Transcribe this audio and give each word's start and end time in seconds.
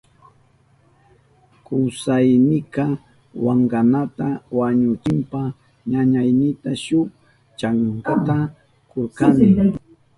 Kusaynika 1.65 2.85
wankanata 3.45 4.27
wañuchishpan 4.57 5.47
ñañaynita 5.91 6.71
shuk 6.83 7.07
chankata 7.59 8.35
kurkani. 8.89 9.47